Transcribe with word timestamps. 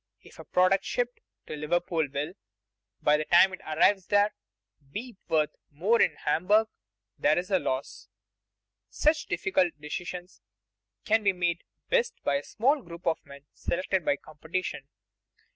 If 0.23 0.39
a 0.39 0.43
product 0.45 0.83
shipped 0.83 1.19
to 1.45 1.55
Liverpool 1.55 2.07
will, 2.11 2.33
by 3.03 3.17
the 3.17 3.25
time 3.25 3.53
it 3.53 3.61
arrives 3.63 4.07
there, 4.07 4.33
be 4.91 5.15
worth 5.27 5.55
more 5.69 6.01
in 6.01 6.15
Hamburg, 6.15 6.69
there 7.19 7.37
is 7.37 7.51
a 7.51 7.59
loss. 7.59 8.07
Such 8.89 9.27
difficult 9.27 9.79
decisions 9.79 10.41
can 11.05 11.21
be 11.21 11.33
made 11.33 11.63
best 11.91 12.15
by 12.23 12.37
a 12.37 12.43
small 12.43 12.81
group 12.81 13.05
of 13.05 13.23
men 13.27 13.45
selected 13.53 14.03
by 14.03 14.15
competition. 14.15 14.87